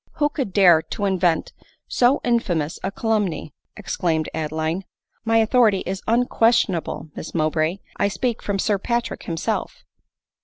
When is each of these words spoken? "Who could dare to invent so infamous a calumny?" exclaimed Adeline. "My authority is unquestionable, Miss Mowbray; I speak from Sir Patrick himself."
"Who 0.17 0.29
could 0.29 0.51
dare 0.51 0.81
to 0.81 1.05
invent 1.05 1.53
so 1.87 2.21
infamous 2.23 2.79
a 2.83 2.89
calumny?" 2.91 3.53
exclaimed 3.77 4.29
Adeline. 4.33 4.83
"My 5.25 5.37
authority 5.37 5.83
is 5.85 6.01
unquestionable, 6.07 7.09
Miss 7.15 7.35
Mowbray; 7.35 7.77
I 7.97 8.07
speak 8.07 8.41
from 8.41 8.57
Sir 8.57 8.79
Patrick 8.79 9.21
himself." 9.25 9.83